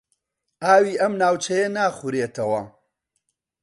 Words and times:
ئاوی 0.63 0.99
ئەم 1.01 1.13
ناوچەیە 1.21 1.67
ناخورێتەوە. 1.77 2.61